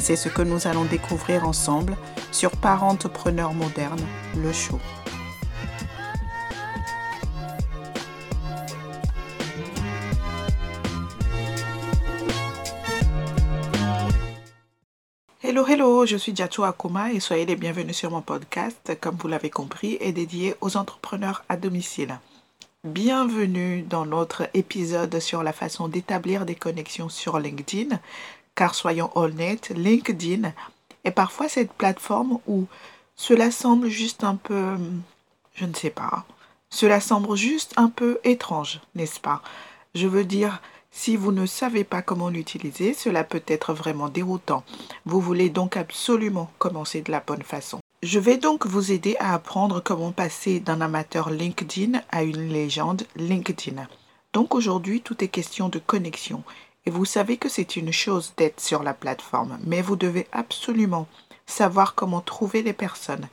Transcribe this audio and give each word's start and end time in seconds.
C'est 0.00 0.16
ce 0.16 0.30
que 0.30 0.40
nous 0.40 0.66
allons 0.66 0.86
découvrir 0.86 1.46
ensemble 1.46 1.94
sur 2.32 2.52
Parentepreneur 2.52 3.52
moderne, 3.52 4.00
le 4.34 4.50
show. 4.50 4.80
Hello, 15.42 15.66
hello, 15.66 16.06
je 16.06 16.16
suis 16.16 16.32
Diato 16.32 16.64
Akuma 16.64 17.12
et 17.12 17.20
soyez 17.20 17.44
les 17.44 17.56
bienvenus 17.56 17.96
sur 17.96 18.10
mon 18.10 18.22
podcast, 18.22 18.96
comme 19.02 19.16
vous 19.16 19.28
l'avez 19.28 19.50
compris, 19.50 19.98
est 20.00 20.12
dédié 20.12 20.54
aux 20.62 20.78
entrepreneurs 20.78 21.44
à 21.50 21.58
domicile. 21.58 22.18
Bienvenue 22.84 23.82
dans 23.82 24.06
notre 24.06 24.48
épisode 24.54 25.20
sur 25.20 25.42
la 25.42 25.52
façon 25.52 25.88
d'établir 25.88 26.46
des 26.46 26.54
connexions 26.54 27.10
sur 27.10 27.38
LinkedIn, 27.38 28.00
car 28.60 28.74
soyons 28.74 29.10
honnêtes, 29.14 29.70
LinkedIn 29.70 30.52
est 31.04 31.10
parfois 31.12 31.48
cette 31.48 31.72
plateforme 31.72 32.40
où 32.46 32.66
cela 33.16 33.50
semble 33.50 33.88
juste 33.88 34.22
un 34.22 34.36
peu, 34.36 34.76
je 35.54 35.64
ne 35.64 35.72
sais 35.72 35.88
pas, 35.88 36.26
cela 36.68 37.00
semble 37.00 37.34
juste 37.36 37.72
un 37.78 37.88
peu 37.88 38.20
étrange, 38.22 38.82
n'est-ce 38.94 39.18
pas? 39.18 39.40
Je 39.94 40.06
veux 40.06 40.26
dire, 40.26 40.60
si 40.90 41.16
vous 41.16 41.32
ne 41.32 41.46
savez 41.46 41.84
pas 41.84 42.02
comment 42.02 42.28
l'utiliser, 42.28 42.92
cela 42.92 43.24
peut 43.24 43.42
être 43.46 43.72
vraiment 43.72 44.10
déroutant. 44.10 44.62
Vous 45.06 45.22
voulez 45.22 45.48
donc 45.48 45.78
absolument 45.78 46.50
commencer 46.58 47.00
de 47.00 47.10
la 47.10 47.20
bonne 47.20 47.42
façon. 47.42 47.80
Je 48.02 48.18
vais 48.18 48.36
donc 48.36 48.66
vous 48.66 48.92
aider 48.92 49.16
à 49.20 49.32
apprendre 49.32 49.80
comment 49.82 50.12
passer 50.12 50.60
d'un 50.60 50.82
amateur 50.82 51.30
LinkedIn 51.30 52.02
à 52.10 52.24
une 52.24 52.50
légende 52.50 53.04
LinkedIn. 53.16 53.86
Donc 54.34 54.54
aujourd'hui, 54.54 55.00
tout 55.00 55.24
est 55.24 55.28
question 55.28 55.70
de 55.70 55.78
connexion. 55.78 56.44
Et 56.86 56.90
vous 56.90 57.04
savez 57.04 57.36
que 57.36 57.48
c'est 57.48 57.76
une 57.76 57.92
chose 57.92 58.32
d'être 58.36 58.60
sur 58.60 58.82
la 58.82 58.94
plateforme, 58.94 59.58
mais 59.64 59.82
vous 59.82 59.96
devez 59.96 60.26
absolument 60.32 61.06
savoir 61.46 61.94
comment 61.94 62.20
trouver 62.20 62.62
les 62.62 62.72
personnes 62.72 63.28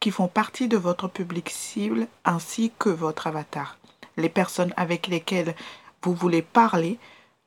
qui 0.00 0.10
font 0.10 0.28
partie 0.28 0.68
de 0.68 0.76
votre 0.76 1.08
public 1.08 1.48
cible 1.50 2.06
ainsi 2.24 2.72
que 2.78 2.88
votre 2.88 3.26
avatar. 3.26 3.78
Les 4.16 4.28
personnes 4.28 4.74
avec 4.76 5.06
lesquelles 5.06 5.54
vous 6.02 6.14
voulez 6.14 6.42
parler 6.42 6.98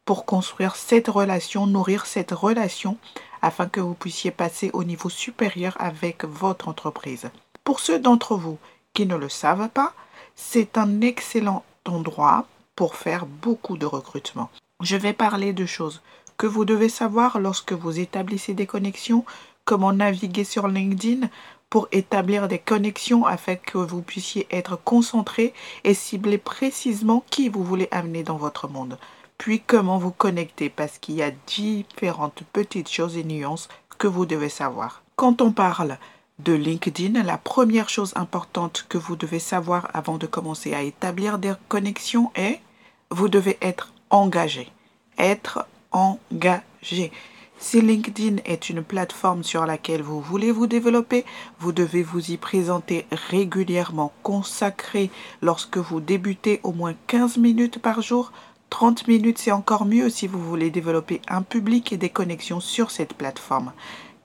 pour 0.06 0.26
construire 0.26 0.76
cette 0.76 1.08
relation, 1.08 1.68
nourrir 1.68 2.06
cette 2.06 2.32
relation 2.32 2.98
afin 3.42 3.68
que 3.68 3.82
vous 3.82 3.94
puissiez 3.94 4.32
passer 4.32 4.70
au 4.74 4.84
niveau 4.84 5.10
supérieur 5.10 5.76
avec 5.80 6.26
votre 6.26 6.68
entreprise. 6.68 7.30
Pour 7.64 7.80
ceux 7.80 8.00
d'entre 8.00 8.36
vous 8.36 8.58
qui 8.94 9.06
ne 9.06 9.16
le 9.16 9.30
savent 9.30 9.70
pas, 9.70 9.94
c'est 10.36 10.78
un 10.78 11.02
excellent 11.02 11.64
endroit 11.86 12.46
pour 12.76 12.96
faire 12.96 13.26
beaucoup 13.26 13.78
de 13.78 13.86
recrutement. 13.86 14.50
Je 14.82 14.98
vais 14.98 15.14
parler 15.14 15.54
de 15.54 15.66
choses 15.66 16.02
que 16.38 16.48
vous 16.48 16.66
devez 16.66 16.90
savoir 16.90 17.40
lorsque 17.40 17.72
vous 17.72 17.98
établissez 18.00 18.54
des 18.54 18.66
connexions, 18.66 19.24
comment 19.64 19.94
naviguer 19.94 20.44
sur 20.44 20.68
LinkedIn, 20.68 21.30
pour 21.70 21.88
établir 21.94 22.48
des 22.50 22.60
connexions 22.60 23.26
afin 23.26 23.56
que 23.56 23.78
vous 23.78 24.02
puissiez 24.02 24.48
être 24.52 24.76
concentré 24.76 25.54
et 25.86 25.94
cibler 25.94 26.38
précisément 26.38 27.24
qui 27.30 27.48
vous 27.48 27.64
voulez 27.64 27.88
amener 27.92 28.24
dans 28.24 28.36
votre 28.36 28.68
monde. 28.68 28.98
Puis 29.38 29.62
comment 29.66 29.98
vous 29.98 30.12
connecter 30.12 30.70
parce 30.70 30.98
qu'il 30.98 31.16
y 31.16 31.24
a 31.24 31.32
différentes 31.48 32.44
petites 32.54 32.92
choses 32.92 33.18
et 33.18 33.24
nuances 33.24 33.70
que 33.98 34.08
vous 34.08 34.26
devez 34.26 34.50
savoir. 34.50 35.04
Quand 35.16 35.42
on 35.42 35.52
parle 35.52 35.98
de 36.40 36.54
LinkedIn, 36.54 37.24
la 37.24 37.38
première 37.38 37.88
chose 37.88 38.12
importante 38.16 38.86
que 38.90 38.98
vous 38.98 39.16
devez 39.16 39.40
savoir 39.40 39.90
avant 39.94 40.18
de 40.18 40.28
commencer 40.28 40.74
à 40.74 40.82
établir 40.82 41.40
des 41.40 41.54
connexions 41.70 42.32
est 42.36 42.60
vous 43.10 43.30
devez 43.30 43.58
être 43.62 43.94
engagé. 44.10 44.72
Être 45.18 45.66
engagé. 45.92 47.12
Si 47.58 47.82
LinkedIn 47.82 48.38
est 48.46 48.70
une 48.70 48.84
plateforme 48.84 49.44
sur 49.44 49.66
laquelle 49.66 50.02
vous 50.02 50.20
voulez 50.20 50.52
vous 50.52 50.68
développer, 50.68 51.26
vous 51.60 51.72
devez 51.72 52.04
vous 52.04 52.32
y 52.32 52.38
présenter 52.38 53.06
régulièrement, 53.12 54.12
consacrer 54.24 55.10
lorsque 55.42 55.78
vous 55.78 56.02
débutez 56.02 56.60
au 56.64 56.74
moins 56.74 56.94
15 57.08 57.38
minutes 57.38 57.80
par 57.80 58.02
jour. 58.02 58.32
30 58.72 59.08
minutes, 59.08 59.38
c'est 59.38 59.52
encore 59.52 59.86
mieux 59.86 60.10
si 60.10 60.28
vous 60.28 60.42
voulez 60.42 60.70
développer 60.70 61.22
un 61.30 61.44
public 61.44 61.94
et 61.94 61.98
des 61.98 62.10
connexions 62.10 62.60
sur 62.60 62.92
cette 62.92 63.14
plateforme 63.14 63.72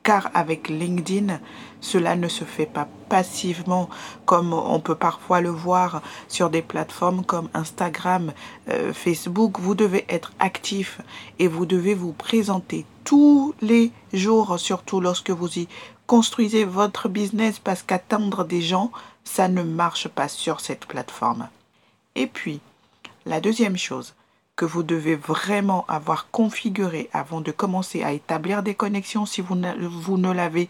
car 0.03 0.31
avec 0.35 0.69
LinkedIn, 0.69 1.41
cela 1.81 2.17
ne 2.17 2.29
se 2.29 2.45
fait 2.45 2.67
pas 2.67 2.89
passivement 3.09 3.89
comme 4.25 4.53
on 4.53 4.81
peut 4.81 4.95
parfois 4.95 5.41
le 5.41 5.51
voir 5.51 6.03
sur 6.29 6.51
des 6.51 6.63
plateformes 6.63 7.25
comme 7.25 7.49
Instagram, 7.55 8.33
euh, 8.69 8.93
Facebook. 8.93 9.59
Vous 9.59 9.75
devez 9.75 10.05
être 10.09 10.33
actif 10.39 11.01
et 11.39 11.49
vous 11.49 11.67
devez 11.67 11.95
vous 11.95 12.13
présenter 12.13 12.87
tous 13.05 13.55
les 13.61 13.93
jours, 14.13 14.59
surtout 14.59 15.01
lorsque 15.01 15.31
vous 15.31 15.59
y 15.59 15.69
construisez 16.07 16.65
votre 16.65 17.09
business 17.09 17.59
parce 17.59 17.83
qu'attendre 17.83 18.45
des 18.45 18.63
gens, 18.63 18.91
ça 19.25 19.49
ne 19.49 19.63
marche 19.63 20.09
pas 20.09 20.29
sur 20.29 20.61
cette 20.61 20.87
plateforme. 20.87 21.49
Et 22.17 22.27
puis, 22.27 22.61
la 23.27 23.41
deuxième 23.41 23.77
chose, 23.77 24.15
que 24.61 24.67
vous 24.67 24.83
devez 24.83 25.15
vraiment 25.17 25.87
avoir 25.89 26.31
configuré 26.31 27.09
avant 27.15 27.41
de 27.41 27.51
commencer 27.51 28.03
à 28.03 28.13
établir 28.13 28.63
des 28.63 28.75
connexions 28.75 29.25
si 29.25 29.41
vous 29.41 29.55
ne, 29.55 29.73
vous 29.89 30.19
ne 30.19 30.31
l'avez 30.31 30.69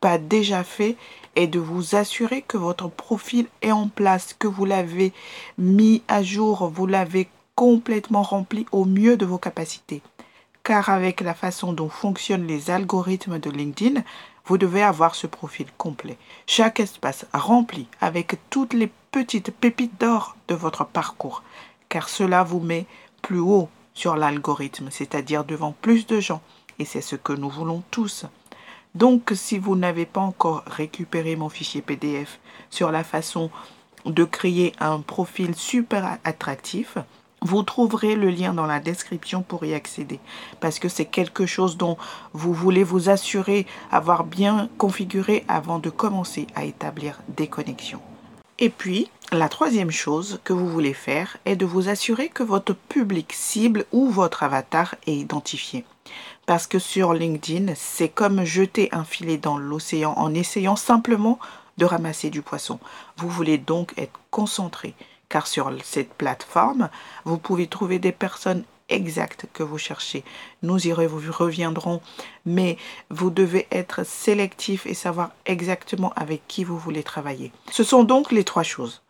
pas 0.00 0.16
déjà 0.16 0.62
fait 0.62 0.96
est 1.34 1.48
de 1.48 1.58
vous 1.58 1.96
assurer 1.96 2.42
que 2.42 2.56
votre 2.56 2.86
profil 2.86 3.48
est 3.60 3.72
en 3.72 3.88
place, 3.88 4.32
que 4.32 4.46
vous 4.46 4.64
l'avez 4.64 5.12
mis 5.58 6.04
à 6.06 6.22
jour, 6.22 6.70
vous 6.72 6.86
l'avez 6.86 7.28
complètement 7.56 8.22
rempli 8.22 8.64
au 8.70 8.84
mieux 8.84 9.16
de 9.16 9.26
vos 9.26 9.38
capacités. 9.38 10.02
Car 10.62 10.88
avec 10.88 11.20
la 11.20 11.34
façon 11.34 11.72
dont 11.72 11.88
fonctionnent 11.88 12.46
les 12.46 12.70
algorithmes 12.70 13.40
de 13.40 13.50
LinkedIn, 13.50 14.04
vous 14.46 14.56
devez 14.56 14.84
avoir 14.84 15.16
ce 15.16 15.26
profil 15.26 15.66
complet. 15.78 16.16
Chaque 16.46 16.78
espace 16.78 17.26
rempli 17.34 17.88
avec 18.00 18.36
toutes 18.50 18.72
les 18.72 18.92
petites 19.10 19.50
pépites 19.50 19.98
d'or 19.98 20.36
de 20.46 20.54
votre 20.54 20.84
parcours. 20.86 21.42
Car 21.88 22.08
cela 22.08 22.44
vous 22.44 22.60
met 22.60 22.86
plus 23.22 23.38
haut 23.38 23.68
sur 23.94 24.16
l'algorithme, 24.16 24.88
c'est-à-dire 24.90 25.44
devant 25.44 25.74
plus 25.80 26.06
de 26.06 26.20
gens. 26.20 26.42
Et 26.78 26.84
c'est 26.84 27.00
ce 27.00 27.16
que 27.16 27.32
nous 27.32 27.48
voulons 27.48 27.82
tous. 27.90 28.26
Donc, 28.94 29.30
si 29.34 29.58
vous 29.58 29.76
n'avez 29.76 30.04
pas 30.04 30.20
encore 30.20 30.64
récupéré 30.66 31.36
mon 31.36 31.48
fichier 31.48 31.80
PDF 31.80 32.40
sur 32.68 32.90
la 32.90 33.04
façon 33.04 33.50
de 34.04 34.24
créer 34.24 34.72
un 34.80 35.00
profil 35.00 35.54
super 35.54 36.18
attractif, 36.24 36.98
vous 37.40 37.62
trouverez 37.62 38.14
le 38.14 38.30
lien 38.30 38.54
dans 38.54 38.66
la 38.66 38.80
description 38.80 39.42
pour 39.42 39.64
y 39.64 39.74
accéder 39.74 40.20
parce 40.60 40.78
que 40.78 40.88
c'est 40.88 41.06
quelque 41.06 41.44
chose 41.44 41.76
dont 41.76 41.96
vous 42.32 42.52
voulez 42.52 42.84
vous 42.84 43.08
assurer 43.08 43.66
avoir 43.90 44.24
bien 44.24 44.68
configuré 44.78 45.44
avant 45.48 45.80
de 45.80 45.90
commencer 45.90 46.46
à 46.54 46.64
établir 46.64 47.20
des 47.28 47.48
connexions. 47.48 48.00
Et 48.58 48.68
puis, 48.68 49.10
la 49.32 49.48
troisième 49.48 49.90
chose 49.90 50.40
que 50.44 50.52
vous 50.52 50.68
voulez 50.68 50.92
faire 50.92 51.38
est 51.44 51.56
de 51.56 51.64
vous 51.64 51.88
assurer 51.88 52.28
que 52.28 52.42
votre 52.42 52.74
public 52.74 53.32
cible 53.32 53.86
ou 53.90 54.10
votre 54.10 54.42
avatar 54.42 54.94
est 55.06 55.14
identifié. 55.14 55.84
Parce 56.44 56.66
que 56.66 56.78
sur 56.78 57.14
LinkedIn, 57.14 57.72
c'est 57.74 58.08
comme 58.08 58.44
jeter 58.44 58.88
un 58.92 59.04
filet 59.04 59.38
dans 59.38 59.56
l'océan 59.56 60.12
en 60.16 60.34
essayant 60.34 60.76
simplement 60.76 61.38
de 61.78 61.84
ramasser 61.86 62.30
du 62.30 62.42
poisson. 62.42 62.78
Vous 63.16 63.28
voulez 63.28 63.58
donc 63.58 63.94
être 63.96 64.20
concentré, 64.30 64.94
car 65.28 65.46
sur 65.46 65.72
cette 65.82 66.12
plateforme, 66.12 66.90
vous 67.24 67.38
pouvez 67.38 67.66
trouver 67.66 67.98
des 67.98 68.12
personnes 68.12 68.64
exact 68.92 69.46
que 69.52 69.62
vous 69.62 69.78
cherchez. 69.78 70.24
Nous 70.62 70.86
y 70.86 70.92
reviendrons, 70.92 72.00
mais 72.46 72.76
vous 73.10 73.30
devez 73.30 73.66
être 73.70 74.04
sélectif 74.04 74.86
et 74.86 74.94
savoir 74.94 75.30
exactement 75.46 76.12
avec 76.14 76.46
qui 76.48 76.64
vous 76.64 76.78
voulez 76.78 77.02
travailler. 77.02 77.52
Ce 77.70 77.84
sont 77.84 78.04
donc 78.04 78.32
les 78.32 78.44
trois 78.44 78.62
choses 78.62 79.02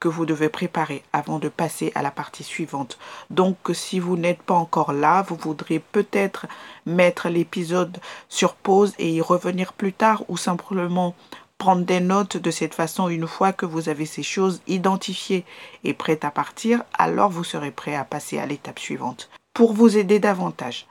que 0.00 0.08
vous 0.08 0.24
devez 0.24 0.48
préparer 0.48 1.02
avant 1.12 1.38
de 1.38 1.50
passer 1.50 1.92
à 1.94 2.02
la 2.02 2.10
partie 2.10 2.42
suivante. 2.42 2.98
Donc 3.28 3.56
si 3.74 4.00
vous 4.00 4.16
n'êtes 4.16 4.42
pas 4.42 4.54
encore 4.54 4.92
là, 4.94 5.22
vous 5.22 5.36
voudrez 5.36 5.78
peut-être 5.78 6.46
mettre 6.86 7.28
l'épisode 7.28 7.98
sur 8.30 8.54
pause 8.54 8.94
et 8.98 9.10
y 9.10 9.20
revenir 9.20 9.74
plus 9.74 9.92
tard 9.92 10.24
ou 10.28 10.38
simplement 10.38 11.14
prendre 11.60 11.84
des 11.84 12.00
notes 12.00 12.38
de 12.38 12.50
cette 12.50 12.74
façon 12.74 13.10
une 13.10 13.28
fois 13.28 13.52
que 13.52 13.66
vous 13.66 13.90
avez 13.90 14.06
ces 14.06 14.22
choses 14.22 14.62
identifiées 14.66 15.44
et 15.84 15.92
prêtes 15.92 16.24
à 16.24 16.30
partir, 16.30 16.82
alors 16.94 17.30
vous 17.30 17.44
serez 17.44 17.70
prêt 17.70 17.94
à 17.94 18.04
passer 18.04 18.38
à 18.38 18.46
l'étape 18.46 18.78
suivante. 18.78 19.28
Pour 19.52 19.74
vous 19.74 19.98
aider 19.98 20.18
davantage, 20.18 20.86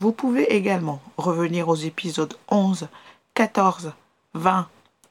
vous 0.00 0.10
pouvez 0.10 0.52
également 0.56 1.00
revenir 1.18 1.68
aux 1.68 1.76
épisodes 1.76 2.36
11, 2.50 2.88
14, 3.34 3.92
20, 4.34 4.66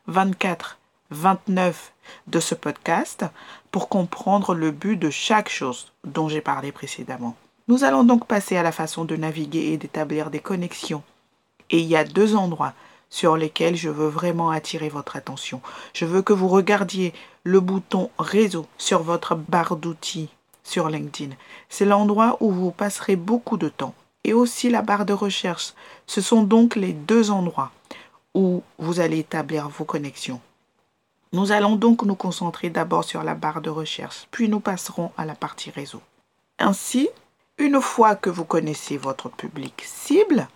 24, 0.07 0.77
29 1.12 1.94
de 2.27 2.39
ce 2.42 2.54
podcast 2.54 3.25
pour 3.71 3.88
comprendre 3.88 4.54
le 4.54 4.71
but 4.71 4.98
de 4.98 5.09
chaque 5.09 5.50
chose 5.50 5.94
dont 6.04 6.27
j'ai 6.27 6.42
parlé 6.42 6.74
précédemment. 6.74 7.38
Nous 7.69 7.86
allons 7.86 8.04
donc 8.04 8.27
passer 8.27 8.57
à 8.57 8.63
la 8.63 8.74
façon 8.74 9.06
de 9.06 9.15
naviguer 9.15 9.71
et 9.71 9.77
d'établir 9.77 10.30
des 10.31 10.42
connexions. 10.42 11.04
Et 11.69 11.80
il 11.80 11.88
y 11.88 11.95
a 11.95 12.04
deux 12.04 12.36
endroits 12.36 12.74
sur 13.09 13.38
lesquels 13.38 13.75
je 13.75 13.89
veux 13.89 14.07
vraiment 14.07 14.50
attirer 14.50 14.89
votre 14.89 15.15
attention. 15.15 15.62
Je 15.94 16.06
veux 16.06 16.21
que 16.21 16.33
vous 16.33 16.48
regardiez 16.48 17.13
le 17.44 17.59
bouton 17.59 18.09
réseau 18.19 18.65
sur 18.77 19.04
votre 19.04 19.36
barre 19.36 19.75
d'outils 19.75 20.30
sur 20.63 20.89
LinkedIn. 20.89 21.33
C'est 21.69 21.86
l'endroit 21.86 22.38
où 22.42 22.51
vous 22.51 22.71
passerez 22.71 23.15
beaucoup 23.15 23.57
de 23.57 23.69
temps. 23.69 23.95
Et 24.24 24.33
aussi 24.33 24.69
la 24.69 24.81
barre 24.81 25.06
de 25.06 25.13
recherche. 25.13 25.74
Ce 26.06 26.19
sont 26.19 26.44
donc 26.44 26.75
les 26.75 26.92
deux 26.92 27.31
endroits 27.31 27.71
où 28.33 28.62
vous 28.77 29.00
allez 29.00 29.19
établir 29.19 29.69
vos 29.69 29.86
connexions. 29.86 30.42
Nous 31.33 31.51
allons 31.51 31.75
donc 31.75 32.04
nous 32.04 32.15
concentrer 32.15 32.69
d'abord 32.69 33.04
sur 33.04 33.24
la 33.24 33.36
barre 33.36 33.62
de 33.62 33.69
recherche, 33.69 34.27
puis 34.31 34.48
nous 34.48 34.59
passerons 34.59 35.12
à 35.18 35.25
la 35.25 35.36
partie 35.36 35.71
réseau. 35.71 36.01
Ainsi, 36.59 37.09
une 37.57 37.81
fois 37.81 38.15
que 38.15 38.30
vous 38.30 38.45
connaissez 38.45 38.98
votre 38.98 39.30
public 39.30 39.83
cible, 39.86 40.48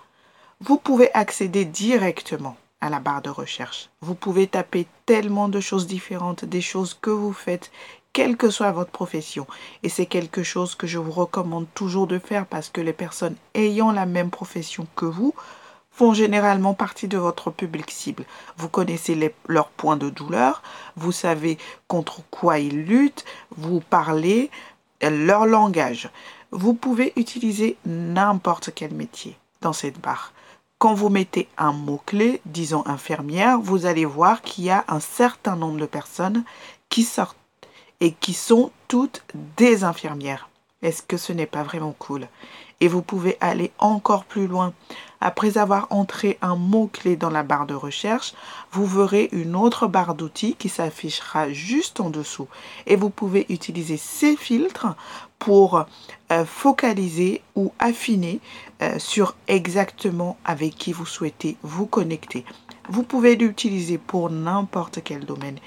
vous 0.62 0.78
pouvez 0.78 1.12
accéder 1.14 1.66
directement 1.66 2.56
à 2.82 2.90
la 2.90 3.00
barre 3.00 3.22
de 3.22 3.30
recherche. 3.30 3.90
Vous 4.02 4.16
pouvez 4.16 4.48
taper 4.48 4.88
tellement 5.06 5.50
de 5.50 5.60
choses 5.60 5.88
différentes, 5.88 6.46
des 6.46 6.62
choses 6.62 6.98
que 7.02 7.10
vous 7.10 7.34
faites, 7.34 7.72
quelle 8.14 8.38
que 8.38 8.50
soit 8.50 8.72
votre 8.72 8.92
profession. 8.92 9.48
Et 9.84 9.90
c'est 9.90 10.06
quelque 10.06 10.44
chose 10.44 10.76
que 10.76 10.88
je 10.88 11.00
vous 11.00 11.12
recommande 11.12 11.66
toujours 11.74 12.08
de 12.08 12.20
faire 12.20 12.46
parce 12.46 12.70
que 12.70 12.80
les 12.80 12.94
personnes 12.94 13.36
ayant 13.56 13.92
la 13.92 14.06
même 14.06 14.30
profession 14.30 14.86
que 14.96 15.06
vous 15.06 15.34
font 15.92 16.14
généralement 16.14 16.74
partie 16.74 17.08
de 17.08 17.18
votre 17.18 17.52
public 17.52 17.90
cible. 17.90 18.26
Vous 18.58 18.70
connaissez 18.70 19.34
leurs 19.48 19.70
points 19.70 19.98
de 19.98 20.10
douleur, 20.10 20.62
vous 20.96 21.12
savez 21.12 21.58
contre 21.88 22.22
quoi 22.30 22.60
ils 22.60 22.86
luttent, 22.86 23.26
vous 23.58 23.82
parlez 23.82 24.50
leur 25.02 25.48
langage 25.48 26.10
vous 26.52 26.74
pouvez 26.74 27.14
utiliser 27.16 27.78
n'importe 27.86 28.72
quel 28.76 28.94
métier 28.94 29.38
dans 29.62 29.74
cette 29.74 30.00
barre. 30.00 30.34
Quand 30.82 30.96
vous 30.96 31.10
mettez 31.10 31.48
un 31.60 31.74
mot-clé, 31.74 32.42
disons 32.48 32.82
infirmière, 32.88 33.60
vous 33.60 33.86
allez 33.86 34.04
voir 34.04 34.42
qu'il 34.42 34.64
y 34.64 34.72
a 34.72 34.84
un 34.88 35.00
certain 35.00 35.56
nombre 35.56 35.80
de 35.80 35.86
personnes 35.86 36.44
qui 36.90 37.04
sortent 37.04 37.38
et 38.00 38.14
qui 38.14 38.34
sont 38.34 38.72
toutes 38.88 39.24
des 39.58 39.84
infirmières. 39.84 40.50
Est-ce 40.82 41.04
que 41.04 41.18
ce 41.18 41.34
n'est 41.34 41.46
pas 41.46 41.62
vraiment 41.62 41.94
cool? 42.00 42.28
Et 42.80 42.88
vous 42.88 43.04
pouvez 43.04 43.38
aller 43.42 43.72
encore 43.78 44.24
plus 44.24 44.48
loin. 44.48 44.74
Après 45.20 45.60
avoir 45.60 45.86
entré 45.92 46.40
un 46.42 46.56
mot-clé 46.56 47.16
dans 47.16 47.30
la 47.30 47.44
barre 47.44 47.68
de 47.68 47.76
recherche, 47.76 48.34
vous 48.72 48.88
verrez 48.88 49.30
une 49.34 49.56
autre 49.56 49.86
barre 49.86 50.16
d'outils 50.16 50.56
qui 50.56 50.68
s'affichera 50.68 51.52
juste 51.52 52.00
en 52.00 52.10
dessous. 52.10 52.48
Et 52.88 52.96
vous 52.96 53.12
pouvez 53.12 53.46
utiliser 53.50 53.98
ces 53.98 54.36
filtres 54.36 54.96
pour 55.42 55.86
euh, 56.32 56.46
focaliser 56.46 57.42
ou 57.56 57.74
affiner 57.80 58.40
euh, 58.84 59.00
sur 59.00 59.36
exactement 59.48 60.38
avec 60.46 60.76
qui 60.76 60.94
vous 60.94 61.08
souhaitez 61.08 61.58
vous 61.64 61.88
connecter. 61.88 62.46
Vous 62.90 63.02
pouvez 63.02 63.36
l'utiliser 63.36 63.98
pour 63.98 64.30
n'importe 64.30 65.00
quel 65.04 65.26
domaine 65.26 65.58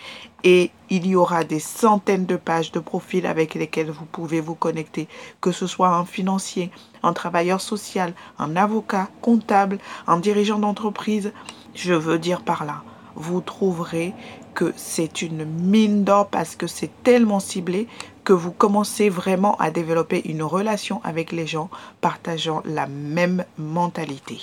et 0.45 0.71
il 0.91 1.09
y 1.09 1.17
aura 1.17 1.43
des 1.43 1.59
centaines 1.59 2.25
de 2.25 2.37
pages 2.37 2.71
de 2.71 2.79
profils 2.79 3.27
avec 3.27 3.55
lesquels 3.55 3.91
vous 3.91 4.05
pouvez 4.05 4.41
vous 4.41 4.55
connecter, 4.55 5.09
que 5.41 5.51
ce 5.51 5.67
soit 5.67 5.89
un 5.89 6.05
financier, 6.05 6.71
un 7.03 7.13
travailleur 7.13 7.61
social, 7.61 8.15
un 8.39 8.55
avocat, 8.55 9.09
comptable, 9.23 9.79
un 10.07 10.19
dirigeant 10.19 10.61
d'entreprise. 10.61 11.33
Je 11.75 11.95
veux 11.95 12.21
dire 12.21 12.43
par 12.43 12.65
là, 12.65 12.85
vous 13.17 13.41
trouverez 13.41 14.13
que 14.55 14.73
c'est 14.77 15.23
une 15.23 15.45
mine 15.45 16.05
d'or 16.05 16.29
parce 16.29 16.57
que 16.57 16.67
c'est 16.67 16.91
tellement 17.03 17.41
ciblé 17.41 17.89
que 18.25 18.33
vous 18.33 18.53
commencez 18.53 19.09
vraiment 19.09 19.57
à 19.57 19.71
développer 19.71 20.23
une 20.25 20.43
relation 20.43 21.01
avec 21.05 21.33
les 21.33 21.47
gens 21.47 21.69
partageant 22.01 22.63
la 22.65 22.87
même 22.87 23.45
mentalité. 23.59 24.41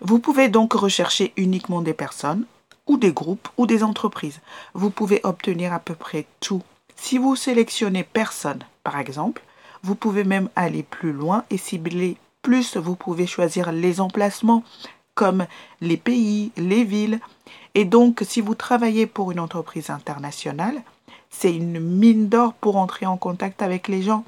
Vous 0.00 0.18
pouvez 0.18 0.48
donc 0.48 0.74
rechercher 0.74 1.32
uniquement 1.36 1.80
des 1.80 1.94
personnes 1.94 2.44
ou 2.86 2.96
des 2.96 3.12
groupes 3.12 3.48
ou 3.56 3.66
des 3.66 3.82
entreprises. 3.82 4.40
Vous 4.74 4.90
pouvez 4.90 5.20
obtenir 5.24 5.72
à 5.72 5.78
peu 5.78 5.94
près 5.94 6.26
tout. 6.40 6.62
Si 6.94 7.18
vous 7.18 7.36
sélectionnez 7.36 8.04
personne, 8.04 8.60
par 8.82 8.98
exemple, 8.98 9.42
vous 9.82 9.94
pouvez 9.94 10.24
même 10.24 10.48
aller 10.56 10.82
plus 10.82 11.12
loin 11.12 11.44
et 11.50 11.58
cibler 11.58 12.16
plus. 12.42 12.76
Vous 12.76 12.96
pouvez 12.96 13.26
choisir 13.26 13.72
les 13.72 14.00
emplacements 14.00 14.62
comme 15.14 15.46
les 15.80 15.96
pays, 15.96 16.52
les 16.56 16.84
villes. 16.84 17.20
Et 17.74 17.84
donc, 17.84 18.22
si 18.26 18.40
vous 18.40 18.54
travaillez 18.54 19.06
pour 19.06 19.32
une 19.32 19.40
entreprise 19.40 19.90
internationale, 19.90 20.82
c'est 21.30 21.54
une 21.54 21.80
mine 21.80 22.28
d'or 22.28 22.54
pour 22.54 22.76
entrer 22.76 23.06
en 23.06 23.16
contact 23.16 23.62
avec 23.62 23.88
les 23.88 24.02
gens, 24.02 24.24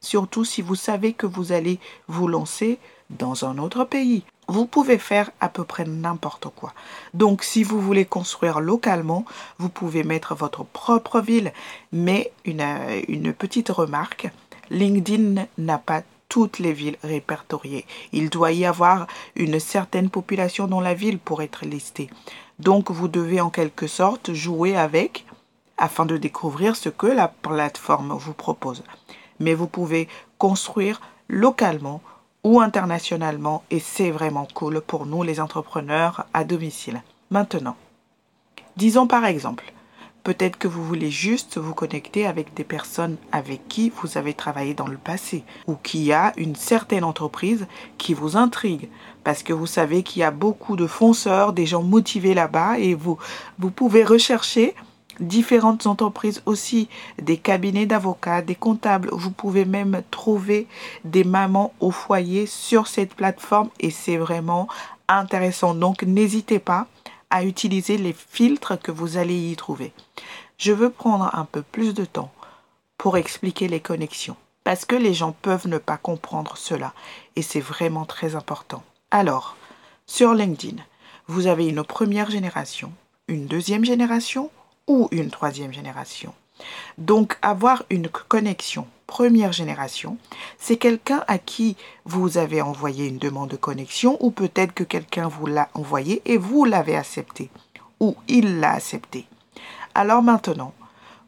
surtout 0.00 0.44
si 0.44 0.62
vous 0.62 0.74
savez 0.74 1.12
que 1.12 1.26
vous 1.26 1.52
allez 1.52 1.78
vous 2.08 2.28
lancer 2.28 2.78
dans 3.08 3.44
un 3.44 3.58
autre 3.58 3.84
pays. 3.84 4.22
Vous 4.46 4.66
pouvez 4.66 4.98
faire 4.98 5.30
à 5.40 5.48
peu 5.48 5.64
près 5.64 5.84
n'importe 5.84 6.48
quoi. 6.48 6.72
Donc 7.14 7.44
si 7.44 7.62
vous 7.62 7.80
voulez 7.80 8.04
construire 8.04 8.60
localement, 8.60 9.24
vous 9.58 9.68
pouvez 9.68 10.02
mettre 10.02 10.34
votre 10.34 10.64
propre 10.64 11.20
ville. 11.20 11.52
Mais 11.92 12.32
une, 12.44 12.64
une 13.08 13.32
petite 13.32 13.68
remarque, 13.68 14.28
LinkedIn 14.70 15.46
n'a 15.56 15.78
pas 15.78 16.02
toutes 16.30 16.60
les 16.60 16.72
villes 16.72 16.96
répertoriées. 17.02 17.84
Il 18.12 18.30
doit 18.30 18.52
y 18.52 18.64
avoir 18.64 19.06
une 19.36 19.60
certaine 19.60 20.08
population 20.08 20.66
dans 20.66 20.80
la 20.80 20.94
ville 20.94 21.18
pour 21.18 21.42
être 21.42 21.66
listée. 21.66 22.08
Donc 22.58 22.90
vous 22.90 23.08
devez 23.08 23.42
en 23.42 23.50
quelque 23.50 23.86
sorte 23.86 24.32
jouer 24.32 24.76
avec 24.76 25.26
afin 25.76 26.06
de 26.06 26.16
découvrir 26.16 26.76
ce 26.76 26.88
que 26.88 27.08
la 27.08 27.28
plateforme 27.28 28.12
vous 28.12 28.32
propose. 28.32 28.84
Mais 29.40 29.54
vous 29.54 29.66
pouvez 29.66 30.08
construire 30.38 31.00
localement 31.28 32.00
ou 32.44 32.60
internationalement 32.60 33.64
et 33.70 33.80
c'est 33.80 34.10
vraiment 34.10 34.46
cool 34.54 34.80
pour 34.80 35.06
nous 35.06 35.22
les 35.22 35.40
entrepreneurs 35.40 36.26
à 36.32 36.44
domicile. 36.44 37.02
Maintenant, 37.30 37.76
disons 38.76 39.06
par 39.06 39.24
exemple, 39.24 39.72
peut-être 40.22 40.58
que 40.58 40.68
vous 40.68 40.84
voulez 40.84 41.10
juste 41.10 41.58
vous 41.58 41.74
connecter 41.74 42.26
avec 42.26 42.54
des 42.54 42.64
personnes 42.64 43.16
avec 43.32 43.68
qui 43.68 43.90
vous 43.90 44.18
avez 44.18 44.34
travaillé 44.34 44.74
dans 44.74 44.86
le 44.86 44.96
passé 44.96 45.44
ou 45.66 45.74
qui 45.74 46.12
a 46.12 46.32
une 46.36 46.56
certaine 46.56 47.04
entreprise 47.04 47.66
qui 47.98 48.14
vous 48.14 48.36
intrigue 48.36 48.88
parce 49.24 49.42
que 49.42 49.52
vous 49.52 49.66
savez 49.66 50.02
qu'il 50.02 50.20
y 50.20 50.24
a 50.24 50.30
beaucoup 50.30 50.76
de 50.76 50.86
fonceurs, 50.86 51.52
des 51.52 51.66
gens 51.66 51.82
motivés 51.82 52.34
là-bas 52.34 52.78
et 52.78 52.94
vous, 52.94 53.18
vous 53.58 53.70
pouvez 53.70 54.04
rechercher 54.04 54.74
différentes 55.20 55.86
entreprises 55.86 56.42
aussi, 56.46 56.88
des 57.20 57.36
cabinets 57.36 57.86
d'avocats, 57.86 58.42
des 58.42 58.54
comptables. 58.54 59.10
Vous 59.12 59.30
pouvez 59.30 59.64
même 59.64 60.02
trouver 60.10 60.66
des 61.04 61.24
mamans 61.24 61.72
au 61.80 61.90
foyer 61.90 62.46
sur 62.46 62.86
cette 62.86 63.14
plateforme 63.14 63.68
et 63.78 63.90
c'est 63.90 64.16
vraiment 64.16 64.66
intéressant. 65.08 65.74
Donc 65.74 66.02
n'hésitez 66.02 66.58
pas 66.58 66.86
à 67.30 67.44
utiliser 67.44 67.96
les 67.96 68.12
filtres 68.12 68.78
que 68.80 68.90
vous 68.90 69.16
allez 69.16 69.50
y 69.50 69.56
trouver. 69.56 69.92
Je 70.58 70.72
veux 70.72 70.90
prendre 70.90 71.30
un 71.34 71.44
peu 71.44 71.62
plus 71.62 71.94
de 71.94 72.04
temps 72.04 72.32
pour 72.98 73.16
expliquer 73.16 73.68
les 73.68 73.80
connexions 73.80 74.36
parce 74.64 74.84
que 74.84 74.96
les 74.96 75.14
gens 75.14 75.32
peuvent 75.32 75.68
ne 75.68 75.78
pas 75.78 75.96
comprendre 75.96 76.56
cela 76.56 76.92
et 77.36 77.42
c'est 77.42 77.60
vraiment 77.60 78.04
très 78.04 78.34
important. 78.34 78.82
Alors, 79.10 79.56
sur 80.06 80.34
LinkedIn, 80.34 80.82
vous 81.26 81.46
avez 81.46 81.66
une 81.66 81.84
première 81.84 82.30
génération, 82.30 82.92
une 83.28 83.46
deuxième 83.46 83.84
génération 83.84 84.50
ou 84.86 85.08
une 85.12 85.30
troisième 85.30 85.72
génération. 85.72 86.34
Donc 86.98 87.38
avoir 87.42 87.84
une 87.90 88.08
connexion 88.08 88.86
première 89.10 89.52
génération, 89.52 90.18
c'est 90.56 90.76
quelqu'un 90.76 91.24
à 91.26 91.38
qui 91.38 91.76
vous 92.04 92.38
avez 92.38 92.62
envoyé 92.62 93.08
une 93.08 93.18
demande 93.18 93.50
de 93.50 93.56
connexion 93.56 94.16
ou 94.20 94.30
peut-être 94.30 94.72
que 94.72 94.84
quelqu'un 94.84 95.26
vous 95.26 95.46
l'a 95.46 95.68
envoyé 95.74 96.22
et 96.26 96.38
vous 96.38 96.64
l'avez 96.64 96.94
accepté 96.94 97.50
ou 97.98 98.14
il 98.28 98.60
l'a 98.60 98.74
accepté. 98.74 99.26
Alors 99.96 100.22
maintenant, 100.22 100.72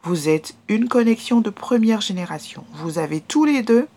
vous 0.04 0.28
êtes 0.28 0.54
une 0.68 0.88
connexion 0.88 1.40
de 1.40 1.50
première 1.50 2.00
génération. 2.00 2.64
Vous 2.72 3.00
avez 3.00 3.20
tous 3.20 3.44
les 3.44 3.62
deux 3.64 3.88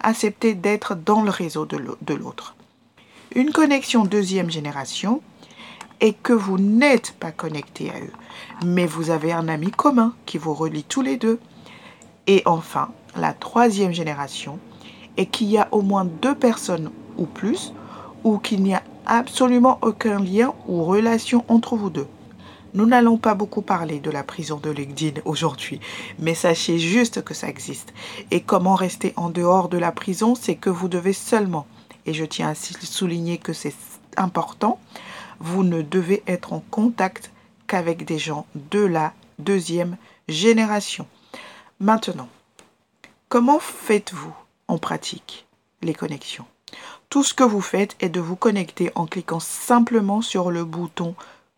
accepté 0.00 0.54
d'être 0.54 0.94
dans 0.94 1.20
le 1.20 1.30
réseau 1.30 1.66
de 1.66 2.14
l'autre. 2.14 2.56
Une 3.34 3.52
connexion 3.52 4.04
deuxième 4.04 4.50
génération, 4.50 5.20
et 6.00 6.12
que 6.12 6.32
vous 6.32 6.58
n'êtes 6.58 7.14
pas 7.18 7.30
connecté 7.30 7.90
à 7.90 7.98
eux, 7.98 8.12
mais 8.64 8.86
vous 8.86 9.10
avez 9.10 9.32
un 9.32 9.48
ami 9.48 9.70
commun 9.70 10.14
qui 10.26 10.38
vous 10.38 10.54
relie 10.54 10.84
tous 10.84 11.02
les 11.02 11.16
deux. 11.16 11.38
Et 12.26 12.42
enfin, 12.46 12.88
la 13.16 13.32
troisième 13.32 13.92
génération 13.92 14.58
est 15.16 15.26
qu'il 15.26 15.50
y 15.50 15.58
a 15.58 15.68
au 15.70 15.82
moins 15.82 16.04
deux 16.04 16.34
personnes 16.34 16.90
ou 17.16 17.26
plus, 17.26 17.72
ou 18.24 18.38
qu'il 18.38 18.62
n'y 18.62 18.74
a 18.74 18.82
absolument 19.06 19.78
aucun 19.82 20.18
lien 20.18 20.54
ou 20.66 20.84
relation 20.84 21.44
entre 21.48 21.76
vous 21.76 21.90
deux. 21.90 22.06
Nous 22.72 22.86
n'allons 22.86 23.18
pas 23.18 23.34
beaucoup 23.34 23.62
parler 23.62 24.00
de 24.00 24.10
la 24.10 24.24
prison 24.24 24.58
de 24.60 24.70
LinkedIn 24.70 25.20
aujourd'hui, 25.24 25.78
mais 26.18 26.34
sachez 26.34 26.78
juste 26.78 27.22
que 27.22 27.34
ça 27.34 27.48
existe. 27.48 27.94
Et 28.32 28.40
comment 28.40 28.74
rester 28.74 29.12
en 29.16 29.30
dehors 29.30 29.68
de 29.68 29.78
la 29.78 29.92
prison, 29.92 30.34
c'est 30.34 30.56
que 30.56 30.70
vous 30.70 30.88
devez 30.88 31.12
seulement, 31.12 31.66
et 32.04 32.14
je 32.14 32.24
tiens 32.24 32.48
à 32.48 32.54
souligner 32.54 33.38
que 33.38 33.52
c'est 33.52 33.74
important, 34.16 34.80
vous 35.38 35.62
ne 35.62 35.82
devez 35.82 36.24
être 36.26 36.52
en 36.52 36.64
contact 36.70 37.30
qu'avec 37.68 38.04
des 38.04 38.18
gens 38.18 38.46
de 38.70 38.80
la 38.80 39.12
deuxième 39.38 39.96
génération. 40.28 41.06
Maintenant, 41.80 42.28
comment 43.28 43.58
faites-vous 43.58 44.34
en 44.68 44.78
pratique 44.78 45.46
les 45.82 45.94
connexions? 45.94 46.46
Tout 47.10 47.24
ce 47.24 47.34
que 47.34 47.44
vous 47.44 47.60
faites 47.60 47.96
est 48.00 48.08
de 48.08 48.20
vous 48.20 48.36
connecter 48.36 48.90
en 48.94 49.06
cliquant 49.06 49.40
simplement 49.40 50.22
sur 50.22 50.50
le 50.50 50.64
bouton 50.64 51.14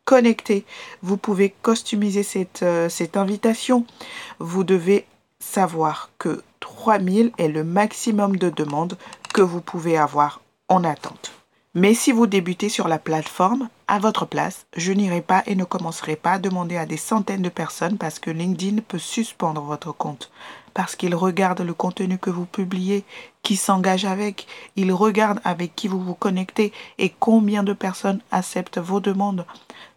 connecter. 0.07 0.65
Vous 1.03 1.19
pouvez 1.19 1.55
customiser 1.63 2.23
cette, 2.23 2.63
euh, 2.63 2.89
cette 2.89 3.19
invitation. 3.19 3.85
Vous 4.39 4.65
devez 4.65 5.07
savoir 5.39 6.11
que 6.19 6.43
3000 6.61 7.33
est 7.37 7.49
le 7.49 7.65
maximum 7.65 8.37
de 8.37 8.49
demandes 8.49 8.97
que 9.35 9.43
vous 9.43 9.61
pouvez 9.61 9.99
avoir 9.99 10.41
en 10.69 10.83
attente. 10.85 11.36
Mais 11.78 11.92
si 11.92 12.11
vous 12.11 12.26
débutez 12.26 12.71
sur 12.71 12.88
la 12.88 12.99
plateforme, 12.99 13.68
à 13.87 13.99
votre 13.99 14.25
place, 14.25 14.64
je 14.78 14.92
n'irai 14.92 15.21
pas 15.21 15.42
et 15.45 15.54
ne 15.54 15.64
commencerai 15.64 16.16
pas 16.16 16.33
à 16.33 16.38
demander 16.38 16.78
à 16.78 16.87
des 16.87 16.97
centaines 16.97 17.42
de 17.42 17.50
personnes 17.50 17.99
parce 17.99 18.18
que 18.18 18.30
LinkedIn 18.30 18.80
peut 18.80 18.99
suspendre 18.99 19.61
votre 19.61 19.92
compte. 19.92 20.30
Parce 20.73 20.97
qu'il 20.97 21.14
regarde 21.14 21.61
le 21.61 21.75
contenu 21.75 22.16
que 22.16 22.30
vous 22.30 22.47
publiez, 22.47 23.04
qui 23.42 23.56
s'engage 23.56 24.06
avec, 24.06 24.47
il 24.76 24.90
regarde 24.90 25.38
avec 25.45 25.76
qui 25.76 25.87
vous 25.87 26.00
vous 26.00 26.14
connectez 26.14 26.73
et 26.97 27.11
combien 27.11 27.62
de 27.62 27.75
personnes 27.75 28.23
acceptent 28.30 28.78
vos 28.78 29.00
demandes. 29.00 29.45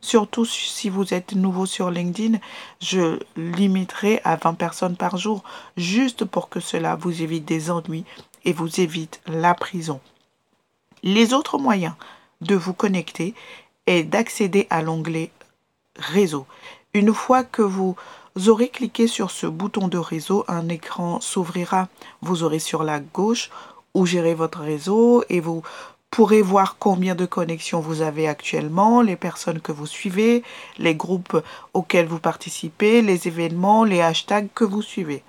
Surtout 0.02 0.44
si 0.44 0.90
vous 0.90 1.14
êtes 1.14 1.34
nouveau 1.34 1.66
sur 1.66 1.92
LinkedIn, 1.92 2.40
je 2.82 3.22
limiterai 3.38 4.20
à 4.26 4.36
20 4.36 4.56
personnes 4.56 4.98
par 4.98 5.16
jour, 5.16 5.46
juste 5.78 6.26
pour 6.26 6.50
que 6.50 6.60
cela 6.60 6.98
vous 6.98 7.22
évite 7.22 7.46
des 7.46 7.72
ennuis 7.72 8.04
et 8.44 8.52
vous 8.52 8.82
évite 8.82 9.22
la 9.28 9.54
prison. 9.54 10.02
Les 11.04 11.34
autres 11.34 11.58
moyens 11.58 11.94
de 12.42 12.56
vous 12.56 12.74
connecter 12.74 13.34
est 13.88 14.04
d'accéder 14.04 14.68
à 14.70 14.82
l'onglet 14.82 15.32
Réseau. 15.96 16.46
Une 16.94 17.14
fois 17.14 17.44
que 17.44 17.62
vous 17.62 17.96
aurez 18.48 18.70
cliqué 18.70 19.08
sur 19.08 19.32
ce 19.32 19.48
bouton 19.48 19.88
de 19.88 19.98
réseau, 19.98 20.46
un 20.48 20.70
écran 20.70 21.20
s'ouvrira. 21.20 21.90
Vous 22.22 22.44
aurez 22.44 22.60
sur 22.60 22.84
la 22.84 23.00
gauche 23.00 23.50
où 23.94 24.06
gérer 24.06 24.34
votre 24.34 24.60
réseau 24.60 25.24
et 25.30 25.40
vous 25.40 25.62
pourrez 26.10 26.42
voir 26.42 26.78
combien 26.80 27.16
de 27.16 27.26
connexions 27.26 27.80
vous 27.80 28.02
avez 28.02 28.28
actuellement, 28.28 29.02
les 29.02 29.16
personnes 29.16 29.62
que 29.62 29.72
vous 29.72 29.88
suivez, 29.88 30.44
les 30.78 30.96
groupes 30.96 31.42
auxquels 31.74 32.08
vous 32.08 32.20
participez, 32.20 33.02
les 33.02 33.28
événements, 33.28 33.84
les 33.84 34.02
hashtags 34.02 34.50
que 34.56 34.64
vous 34.64 34.82
suivez. 34.82 35.24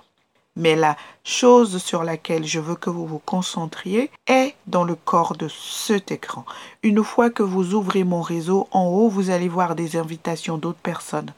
Mais 0.60 0.76
la 0.76 0.98
chose 1.24 1.82
sur 1.82 2.04
laquelle 2.04 2.44
je 2.44 2.60
veux 2.60 2.74
que 2.74 2.90
vous 2.90 3.06
vous 3.06 3.18
concentriez 3.18 4.10
est 4.26 4.54
dans 4.66 4.84
le 4.84 4.94
corps 4.94 5.34
de 5.34 5.48
cet 5.48 6.12
écran. 6.12 6.44
Une 6.82 7.02
fois 7.02 7.30
que 7.30 7.42
vous 7.42 7.72
ouvrez 7.72 8.04
mon 8.04 8.20
réseau, 8.20 8.68
en 8.70 8.84
haut, 8.84 9.08
vous 9.08 9.30
allez 9.30 9.48
voir 9.48 9.74
des 9.74 9.96
invitations 9.96 10.58
d'autres 10.58 10.78
personnes. 10.78 11.32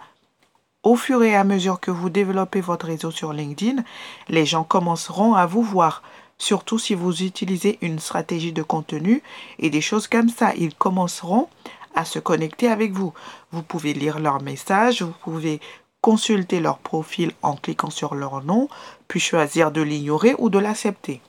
Au 0.83 0.97
fur 0.97 1.23
et 1.23 1.37
à 1.37 1.45
mesure 1.45 1.79
que 1.79 1.93
vous 1.93 2.11
développez 2.11 2.61
votre 2.61 2.87
réseau 2.87 3.13
sur 3.13 3.33
LinkedIn, 3.33 3.85
les 4.29 4.45
gens 4.45 4.65
commenceront 4.65 5.35
à 5.35 5.47
vous 5.47 5.63
voir, 5.63 6.03
surtout 6.37 6.81
si 6.81 6.97
vous 6.97 7.23
utilisez 7.23 7.79
une 7.81 8.01
stratégie 8.01 8.53
de 8.53 8.65
contenu 8.65 9.23
et 9.61 9.71
des 9.71 9.81
choses 9.81 10.09
comme 10.09 10.31
ça. 10.31 10.53
Ils 10.57 10.75
commenceront 10.75 11.47
à 11.95 12.05
se 12.05 12.19
connecter 12.19 12.69
avec 12.69 12.91
vous. 12.91 13.13
Vous 13.53 13.63
pouvez 13.63 13.93
lire 13.93 14.19
leurs 14.19 14.43
messages, 14.43 15.03
vous 15.03 15.15
pouvez 15.23 15.61
consulter 16.03 16.61
leur 16.61 16.79
profil 16.79 17.33
en 17.41 17.55
cliquant 17.55 17.89
sur 17.89 18.15
leur 18.15 18.45
nom, 18.45 18.69
puis 19.09 19.21
choisir 19.21 19.71
de 19.71 19.81
l'ignorer 19.81 20.35
ou 20.37 20.51
de 20.51 20.59
l'accepter. 20.59 21.23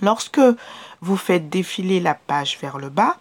Lorsque 0.00 0.40
vous 1.00 1.16
faites 1.16 1.48
défiler 1.48 2.00
la 2.00 2.14
page 2.14 2.58
vers 2.60 2.78
le 2.78 2.88
bas, 2.88 3.18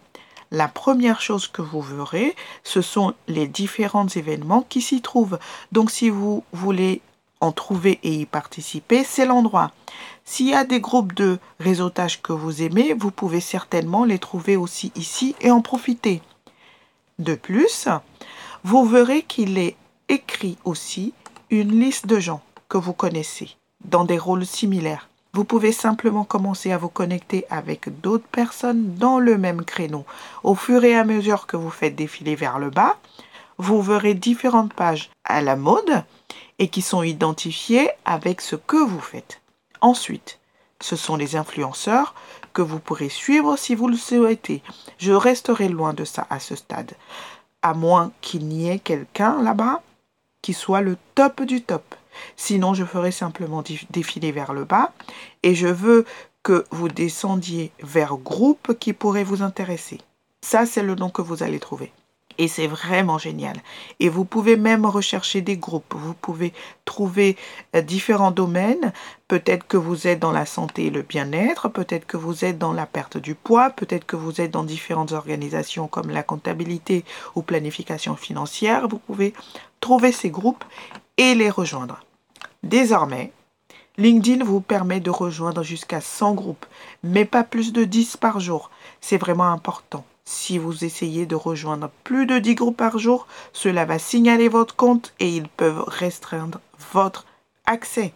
la 0.51 0.67
première 0.67 1.22
chose 1.22 1.48
que 1.48 1.62
vous 1.62 1.81
verrez, 1.81 2.36
ce 2.63 2.81
sont 2.81 3.13
les 3.27 3.48
différents 3.48 4.08
événements 4.08 4.65
qui 4.67 4.81
s'y 4.81 5.01
trouvent. 5.01 5.38
Donc 5.72 5.91
si 5.91 6.10
vous 6.10 6.43
voulez 6.53 7.01
en 7.41 7.51
trouver 7.51 8.00
et 8.03 8.13
y 8.13 8.25
participer, 8.25 9.03
c'est 9.03 9.25
l'endroit. 9.25 9.72
S'il 10.25 10.48
y 10.48 10.53
a 10.53 10.63
des 10.63 10.79
groupes 10.79 11.13
de 11.13 11.38
réseautage 11.60 12.22
que 12.22 12.34
vous 12.34 12.63
aimez, 12.63 12.93
vous 12.93 13.12
pouvez 13.12 13.41
certainement 13.41 14.05
les 14.05 14.19
trouver 14.19 14.55
aussi 14.55 14.91
ici 14.96 15.36
et 15.41 15.51
en 15.51 15.62
profiter. 15.62 16.22
De 17.19 17.36
plus, 17.36 17.88
vous 18.63 18.86
verrez 18.86 19.22
qu'il 19.24 19.58
est 19.58 19.75
écrit 20.09 20.57
aussi 20.65 21.13
une 21.51 21.79
liste 21.79 22.07
de 22.07 22.19
gens 22.19 22.41
que 22.67 22.77
vous 22.77 22.93
connaissez 22.93 23.55
dans 23.85 24.03
des 24.03 24.17
rôles 24.17 24.45
similaires. 24.45 25.07
Vous 25.33 25.43
pouvez 25.43 25.71
simplement 25.71 26.23
commencer 26.23 26.71
à 26.71 26.77
vous 26.79 26.89
connecter 26.89 27.45
avec 27.51 28.01
d'autres 28.01 28.27
personnes 28.27 28.95
dans 28.95 29.19
le 29.19 29.37
même 29.37 29.63
créneau. 29.63 30.05
Au 30.43 30.55
fur 30.55 30.83
et 30.83 30.95
à 30.95 31.05
mesure 31.05 31.45
que 31.45 31.55
vous 31.55 31.69
faites 31.69 31.95
défiler 31.95 32.35
vers 32.35 32.57
le 32.57 32.71
bas, 32.71 32.97
vous 33.59 33.81
verrez 33.81 34.15
différentes 34.15 34.73
pages 34.73 35.11
à 35.23 35.41
la 35.41 35.55
mode 35.55 36.03
et 36.57 36.67
qui 36.69 36.81
sont 36.81 37.03
identifiées 37.03 37.89
avec 38.05 38.41
ce 38.41 38.55
que 38.55 38.77
vous 38.77 38.99
faites. 38.99 39.41
Ensuite, 39.81 40.39
ce 40.81 40.95
sont 40.95 41.15
les 41.15 41.35
influenceurs 41.35 42.15
que 42.53 42.61
vous 42.63 42.79
pourrez 42.79 43.09
suivre 43.09 43.55
si 43.55 43.75
vous 43.75 43.87
le 43.87 43.97
souhaitez. 43.97 44.63
Je 44.97 45.13
resterai 45.13 45.69
loin 45.69 45.93
de 45.93 46.05
ça 46.05 46.25
à 46.29 46.39
ce 46.39 46.55
stade, 46.55 46.93
à 47.61 47.75
moins 47.75 48.11
qu'il 48.21 48.47
n'y 48.47 48.69
ait 48.69 48.79
quelqu'un 48.79 49.41
là-bas 49.43 49.81
qui 50.41 50.53
soit 50.53 50.81
le 50.81 50.98
top 51.15 51.43
du 51.43 51.62
top. 51.62 51.96
Sinon, 52.36 52.74
je 52.74 52.86
ferai 52.86 53.12
simplement 53.12 53.63
défiler 53.89 54.31
vers 54.31 54.53
le 54.53 54.65
bas 54.65 54.93
et 55.43 55.55
je 55.55 55.67
veux 55.67 56.05
que 56.43 56.65
vous 56.72 56.88
descendiez 56.88 57.72
vers 57.81 58.17
groupe 58.17 58.77
qui 58.79 58.93
pourrait 58.93 59.24
vous 59.24 59.41
intéresser. 59.41 60.00
Ça, 60.41 60.65
c'est 60.65 60.84
le 60.84 60.96
nom 60.96 61.10
que 61.10 61.22
vous 61.22 61.43
allez 61.43 61.60
trouver. 61.60 61.91
Et 62.39 62.48
c'est 62.48 62.67
vraiment 62.67 63.17
génial. 63.17 63.58
Et 64.00 64.08
vous 64.08 64.24
pouvez 64.24 64.55
même 64.55 64.86
rechercher 64.86 65.41
des 65.41 65.58
groupes. 65.58 65.93
Vous 65.93 66.13
pouvez 66.13 66.53
trouver 66.86 67.36
euh, 67.75 67.81
différents 67.81 68.31
domaines. 68.31 68.93
Peut-être 69.27 69.67
que 69.67 69.75
vous 69.75 70.08
êtes 70.08 70.19
dans 70.19 70.31
la 70.31 70.46
santé 70.46 70.86
et 70.86 70.89
le 70.89 71.01
bien-être. 71.01 71.67
Peut-être 71.67 72.08
que 72.08 72.15
vous 72.15 72.46
êtes 72.46 72.58
dans 72.58 72.72
la 72.72 72.86
perte 72.86 73.17
du 73.17 73.36
poids. 73.36 73.72
Peut-être 73.72 74.05
que 74.05 74.15
vous 74.15 74.39
êtes 74.39 74.51
dans 74.51 74.63
différentes 74.63 75.12
organisations 75.12 75.89
comme 75.89 76.10
la 76.10 76.24
comptabilité 76.24 77.03
ou 77.36 77.41
planification 77.41 78.15
financière. 78.15 78.88
Vous 78.88 79.00
pouvez 79.00 79.34
trouver 79.79 80.12
ces 80.12 80.29
groupes 80.29 80.63
et 81.17 81.36
les 81.36 81.50
rejoindre. 81.50 82.00
Désormais, 82.63 83.31
LinkedIn 83.98 84.43
vous 84.45 84.62
permet 84.62 85.00
de 85.00 85.09
rejoindre 85.09 85.63
jusqu'à 85.63 86.01
100 86.01 86.33
groupes, 86.33 86.65
mais 87.03 87.25
pas 87.25 87.43
plus 87.43 87.74
de 87.74 87.83
10 87.83 88.17
par 88.17 88.39
jour. 88.39 88.71
C'est 89.01 89.17
vraiment 89.17 89.51
important. 89.51 90.05
Si 90.24 90.57
vous 90.57 90.86
essayez 90.86 91.25
de 91.25 91.36
rejoindre 91.36 91.89
plus 92.03 92.25
de 92.25 92.39
10 92.39 92.55
groupes 92.55 92.77
par 92.77 92.98
jour, 92.98 93.27
cela 93.51 93.86
va 93.86 94.00
signaler 94.00 94.48
votre 94.48 94.75
compte 94.75 95.13
et 95.19 95.29
ils 95.29 95.50
peuvent 95.50 95.83
restreindre 95.88 96.59
votre 96.93 97.25
accès. 97.65 98.13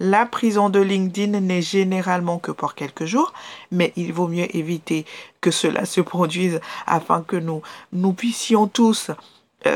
La 0.00 0.26
prison 0.26 0.68
de 0.68 0.80
LinkedIn 0.80 1.38
n'est 1.40 1.62
généralement 1.62 2.38
que 2.38 2.50
pour 2.50 2.74
quelques 2.74 3.04
jours, 3.04 3.32
mais 3.70 3.92
il 3.96 4.12
vaut 4.12 4.28
mieux 4.28 4.54
éviter 4.54 5.06
que 5.40 5.50
cela 5.50 5.86
se 5.86 6.00
produise 6.02 6.60
afin 6.86 7.22
que 7.22 7.36
nous, 7.36 7.62
nous 7.92 8.12
puissions 8.12 8.66
tous 8.66 9.10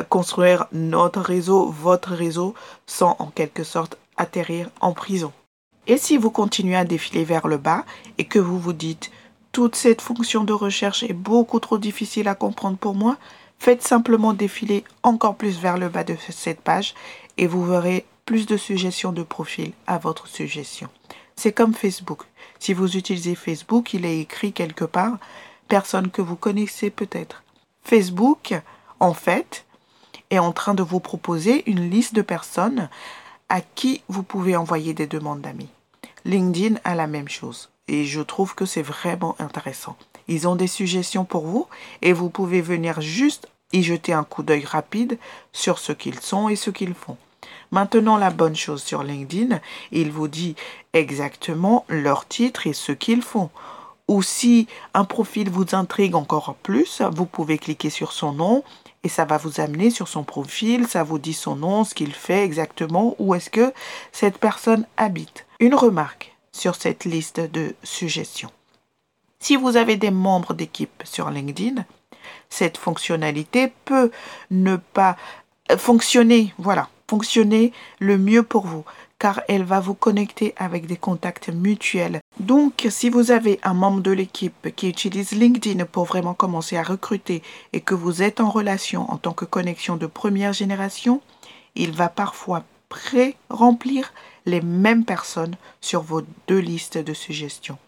construire 0.08 0.66
notre 0.72 1.20
réseau, 1.20 1.70
votre 1.70 2.12
réseau, 2.12 2.54
sans 2.86 3.16
en 3.18 3.26
quelque 3.26 3.64
sorte 3.64 3.98
atterrir 4.16 4.70
en 4.80 4.92
prison. 4.92 5.32
Et 5.86 5.96
si 5.96 6.16
vous 6.16 6.30
continuez 6.30 6.76
à 6.76 6.84
défiler 6.84 7.24
vers 7.24 7.48
le 7.48 7.56
bas 7.56 7.84
et 8.18 8.24
que 8.24 8.38
vous 8.38 8.58
vous 8.58 8.74
dites 8.74 9.10
toute 9.52 9.74
cette 9.74 10.02
fonction 10.02 10.44
de 10.44 10.52
recherche 10.52 11.02
est 11.02 11.14
beaucoup 11.14 11.60
trop 11.60 11.78
difficile 11.78 12.28
à 12.28 12.34
comprendre 12.34 12.76
pour 12.76 12.94
moi, 12.94 13.16
faites 13.58 13.82
simplement 13.82 14.34
défiler 14.34 14.84
encore 15.02 15.34
plus 15.34 15.58
vers 15.58 15.78
le 15.78 15.88
bas 15.88 16.04
de 16.04 16.16
cette 16.30 16.60
page 16.60 16.94
et 17.38 17.46
vous 17.46 17.64
verrez 17.64 18.04
plus 18.26 18.46
de 18.46 18.58
suggestions 18.58 19.12
de 19.12 19.22
profil 19.22 19.72
à 19.86 19.96
votre 19.96 20.28
suggestion. 20.28 20.88
C'est 21.34 21.52
comme 21.52 21.72
Facebook. 21.72 22.24
Si 22.58 22.74
vous 22.74 22.96
utilisez 22.96 23.34
Facebook, 23.34 23.94
il 23.94 24.04
est 24.04 24.20
écrit 24.20 24.52
quelque 24.52 24.84
part 24.84 25.16
personne 25.68 26.10
que 26.10 26.22
vous 26.22 26.36
connaissez 26.36 26.90
peut-être. 26.90 27.42
Facebook, 27.82 28.54
en 29.00 29.14
fait, 29.14 29.64
est 30.30 30.38
en 30.38 30.52
train 30.52 30.74
de 30.74 30.82
vous 30.82 31.00
proposer 31.00 31.68
une 31.70 31.90
liste 31.90 32.14
de 32.14 32.22
personnes 32.22 32.88
à 33.48 33.60
qui 33.60 34.02
vous 34.08 34.22
pouvez 34.22 34.56
envoyer 34.56 34.94
des 34.94 35.06
demandes 35.06 35.40
d'amis. 35.40 35.68
LinkedIn 36.24 36.76
a 36.84 36.94
la 36.94 37.06
même 37.06 37.28
chose 37.28 37.70
et 37.86 38.04
je 38.04 38.20
trouve 38.20 38.54
que 38.54 38.66
c'est 38.66 38.82
vraiment 38.82 39.36
intéressant. 39.38 39.96
Ils 40.28 40.46
ont 40.46 40.56
des 40.56 40.66
suggestions 40.66 41.24
pour 41.24 41.46
vous 41.46 41.66
et 42.02 42.12
vous 42.12 42.28
pouvez 42.28 42.60
venir 42.60 43.00
juste 43.00 43.48
y 43.72 43.82
jeter 43.82 44.12
un 44.12 44.24
coup 44.24 44.42
d'œil 44.42 44.64
rapide 44.64 45.18
sur 45.52 45.78
ce 45.78 45.92
qu'ils 45.92 46.20
sont 46.20 46.48
et 46.48 46.56
ce 46.56 46.70
qu'ils 46.70 46.94
font. 46.94 47.16
Maintenant, 47.70 48.16
la 48.16 48.30
bonne 48.30 48.56
chose 48.56 48.82
sur 48.82 49.02
LinkedIn, 49.02 49.60
il 49.92 50.10
vous 50.10 50.28
dit 50.28 50.54
exactement 50.92 51.84
leur 51.88 52.26
titre 52.26 52.66
et 52.66 52.72
ce 52.72 52.92
qu'ils 52.92 53.22
font. 53.22 53.50
Ou 54.08 54.22
si 54.22 54.66
un 54.94 55.04
profil 55.04 55.50
vous 55.50 55.74
intrigue 55.74 56.14
encore 56.14 56.54
plus, 56.54 57.02
vous 57.14 57.26
pouvez 57.26 57.58
cliquer 57.58 57.90
sur 57.90 58.12
son 58.12 58.32
nom 58.32 58.64
et 59.04 59.08
ça 59.08 59.24
va 59.24 59.36
vous 59.38 59.60
amener 59.60 59.90
sur 59.90 60.08
son 60.08 60.24
profil, 60.24 60.86
ça 60.86 61.02
vous 61.02 61.18
dit 61.18 61.34
son 61.34 61.56
nom, 61.56 61.84
ce 61.84 61.94
qu'il 61.94 62.12
fait 62.12 62.44
exactement, 62.44 63.14
où 63.18 63.34
est-ce 63.34 63.50
que 63.50 63.72
cette 64.12 64.38
personne 64.38 64.86
habite. 64.96 65.46
Une 65.60 65.74
remarque, 65.74 66.34
sur 66.52 66.74
cette 66.74 67.04
liste 67.04 67.40
de 67.40 67.74
suggestions. 67.82 68.50
Si 69.40 69.56
vous 69.56 69.76
avez 69.76 69.96
des 69.96 70.10
membres 70.10 70.54
d'équipe 70.54 71.02
sur 71.04 71.30
LinkedIn, 71.30 71.84
Cette 72.50 72.78
fonctionnalité 72.78 73.72
peut 73.84 74.10
ne 74.50 74.76
pas 74.76 75.16
fonctionner, 75.76 76.54
voilà, 76.58 76.88
fonctionner 77.08 77.72
le 78.00 78.18
mieux 78.18 78.42
pour 78.42 78.66
vous 78.66 78.84
car 79.18 79.42
elle 79.48 79.64
va 79.64 79.80
vous 79.80 79.94
connecter 79.94 80.54
avec 80.56 80.86
des 80.86 80.96
contacts 80.96 81.48
mutuels. 81.48 82.20
Donc, 82.38 82.86
si 82.88 83.10
vous 83.10 83.30
avez 83.30 83.58
un 83.62 83.74
membre 83.74 84.00
de 84.00 84.12
l'équipe 84.12 84.74
qui 84.76 84.88
utilise 84.88 85.32
LinkedIn 85.32 85.84
pour 85.86 86.04
vraiment 86.04 86.34
commencer 86.34 86.76
à 86.76 86.82
recruter 86.82 87.42
et 87.72 87.80
que 87.80 87.94
vous 87.94 88.22
êtes 88.22 88.40
en 88.40 88.50
relation 88.50 89.10
en 89.10 89.16
tant 89.16 89.32
que 89.32 89.44
connexion 89.44 89.96
de 89.96 90.06
première 90.06 90.52
génération, 90.52 91.20
il 91.74 91.92
va 91.92 92.08
parfois 92.08 92.64
pré-remplir 92.88 94.12
les 94.46 94.60
mêmes 94.60 95.04
personnes 95.04 95.56
sur 95.80 96.00
vos 96.02 96.22
deux 96.46 96.58
listes 96.58 96.98
de 96.98 97.12
suggestions. 97.12 97.78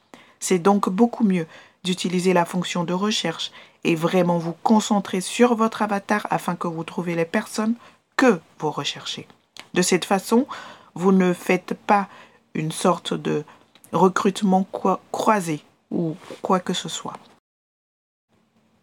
C'est 0.41 0.59
donc 0.59 0.89
beaucoup 0.89 1.25
mieux 1.25 1.47
d'utiliser 1.85 2.33
la 2.33 2.45
fonction 2.45 2.85
de 2.85 2.93
recherche 2.93 3.53
et 3.85 3.95
vraiment 3.95 4.39
vous 4.39 4.55
concentrer 4.63 5.21
sur 5.21 5.55
votre 5.55 5.83
avatar 5.83 6.27
afin 6.31 6.55
que 6.55 6.69
vous 6.69 6.85
trouviez 6.85 7.15
les 7.15 7.25
personnes 7.25 7.75
que 8.17 8.41
vous 8.59 8.71
recherchez. 8.71 9.27
De 9.73 9.83
cette 9.83 10.05
façon, 10.05 10.47
vous 11.01 11.13
ne 11.13 11.33
faites 11.33 11.73
pas 11.87 12.09
une 12.55 12.73
sorte 12.73 13.15
de 13.15 13.43
recrutement 13.93 14.67
croisé 15.11 15.63
ou 15.91 16.15
quoi 16.43 16.61
que 16.61 16.75
ce 16.75 16.91
soit. 16.91 17.15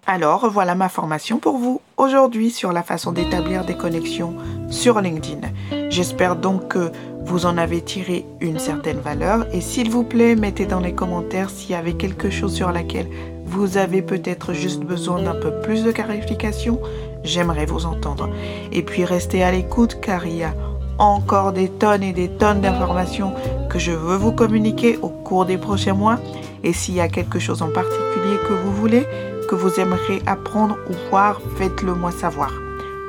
Alors, 0.07 0.49
voilà 0.49 0.73
ma 0.73 0.89
formation 0.89 1.37
pour 1.37 1.57
vous 1.57 1.81
aujourd'hui 1.97 2.49
sur 2.49 2.71
la 2.71 2.81
façon 2.81 3.11
d'établir 3.11 3.65
des 3.65 3.75
connexions 3.75 4.35
sur 4.69 4.99
LinkedIn. 4.99 5.49
J'espère 5.89 6.37
donc 6.37 6.69
que 6.69 6.91
vous 7.23 7.45
en 7.45 7.57
avez 7.57 7.81
tiré 7.81 8.25
une 8.39 8.57
certaine 8.57 8.99
valeur 8.99 9.45
et 9.53 9.61
s'il 9.61 9.91
vous 9.91 10.03
plaît, 10.03 10.35
mettez 10.35 10.65
dans 10.65 10.79
les 10.79 10.95
commentaires 10.95 11.49
s'il 11.49 11.71
y 11.71 11.75
avait 11.75 11.97
quelque 11.97 12.29
chose 12.29 12.55
sur 12.55 12.71
laquelle 12.71 13.09
vous 13.45 13.77
avez 13.77 14.01
peut-être 14.01 14.53
juste 14.53 14.81
besoin 14.81 15.21
d'un 15.21 15.35
peu 15.35 15.61
plus 15.61 15.83
de 15.83 15.91
clarification. 15.91 16.81
J'aimerais 17.23 17.65
vous 17.65 17.85
entendre. 17.85 18.29
Et 18.71 18.81
puis 18.81 19.03
restez 19.03 19.43
à 19.43 19.51
l'écoute 19.51 19.99
car 20.01 20.25
il 20.25 20.37
y 20.37 20.43
a 20.43 20.53
encore 20.99 21.53
des 21.53 21.69
tonnes 21.69 22.03
et 22.03 22.13
des 22.13 22.29
tonnes 22.29 22.61
d'informations 22.61 23.33
que 23.69 23.79
je 23.79 23.91
veux 23.91 24.15
vous 24.15 24.31
communiquer 24.31 24.97
au 25.01 25.09
cours 25.09 25.45
des 25.45 25.57
prochains 25.57 25.93
mois. 25.93 26.19
Et 26.63 26.73
s'il 26.73 26.95
y 26.95 27.01
a 27.01 27.07
quelque 27.07 27.39
chose 27.39 27.61
en 27.61 27.69
particulier 27.69 28.37
que 28.47 28.53
vous 28.53 28.71
voulez, 28.71 29.05
que 29.47 29.55
vous 29.55 29.79
aimeriez 29.79 30.21
apprendre 30.25 30.77
ou 30.89 30.93
voir, 31.09 31.41
faites-le 31.57 31.93
moi 31.93 32.11
savoir. 32.11 32.51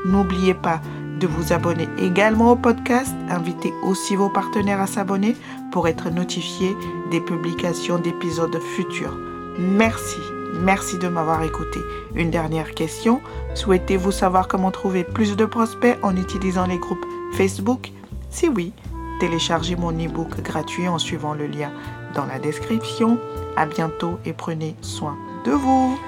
N'oubliez 0.06 0.54
pas 0.54 0.80
de 1.18 1.26
vous 1.26 1.52
abonner 1.52 1.88
également 1.98 2.52
au 2.52 2.56
podcast. 2.56 3.12
Invitez 3.28 3.72
aussi 3.82 4.14
vos 4.14 4.30
partenaires 4.30 4.80
à 4.80 4.86
s'abonner 4.86 5.36
pour 5.72 5.88
être 5.88 6.10
notifiés 6.10 6.76
des 7.10 7.20
publications 7.20 7.98
d'épisodes 7.98 8.56
futurs. 8.76 9.16
Merci, 9.58 10.20
merci 10.60 10.98
de 10.98 11.08
m'avoir 11.08 11.42
écouté. 11.42 11.80
Une 12.14 12.30
dernière 12.30 12.72
question. 12.74 13.20
Souhaitez-vous 13.54 14.12
savoir 14.12 14.46
comment 14.46 14.70
trouver 14.70 15.02
plus 15.02 15.36
de 15.36 15.44
prospects 15.44 15.98
en 16.02 16.16
utilisant 16.16 16.66
les 16.66 16.78
groupes 16.78 17.04
Facebook 17.32 17.92
Si 18.30 18.48
oui, 18.48 18.72
téléchargez 19.20 19.76
mon 19.76 19.92
e-book 19.92 20.40
gratuit 20.42 20.88
en 20.88 20.98
suivant 20.98 21.34
le 21.34 21.46
lien 21.46 21.72
dans 22.14 22.26
la 22.26 22.38
description. 22.38 23.18
À 23.56 23.66
bientôt 23.66 24.18
et 24.24 24.32
prenez 24.32 24.76
soin 24.82 25.16
de 25.44 25.52
vous. 25.52 25.98